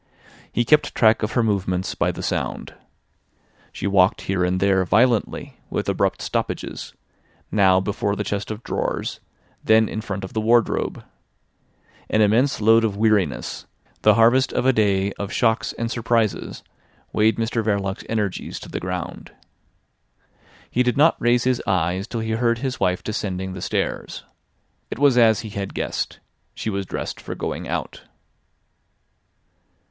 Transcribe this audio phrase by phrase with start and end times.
[0.51, 2.73] He kept track of her movements by the sound.
[3.71, 6.95] She walked here and there violently, with abrupt stoppages,
[7.51, 9.19] now before the chest of drawers,
[9.63, 11.03] then in front of the wardrobe.
[12.09, 13.67] An immense load of weariness,
[14.01, 16.63] the harvest of a day of shocks and surprises,
[17.13, 19.31] weighed Mr Verloc's energies to the ground.
[20.71, 24.23] He did not raise his eyes till he heard his wife descending the stairs.
[24.89, 26.19] It was as he had guessed.
[26.55, 28.01] She was dressed for going out.